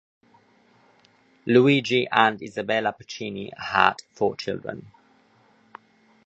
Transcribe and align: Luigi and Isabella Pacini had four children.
Luigi 1.45 2.07
and 2.11 2.41
Isabella 2.41 2.91
Pacini 2.91 3.51
had 3.55 4.01
four 4.11 4.35
children. 4.35 4.87